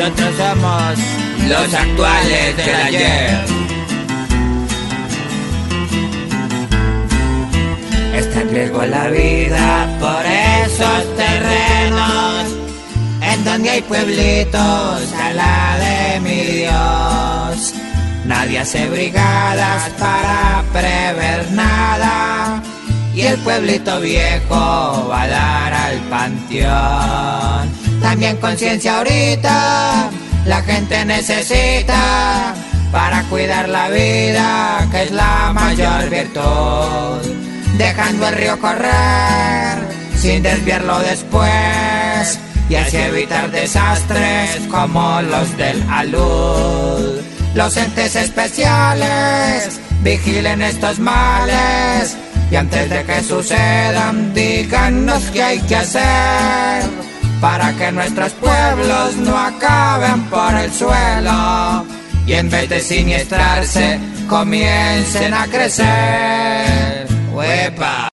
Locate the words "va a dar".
25.10-25.74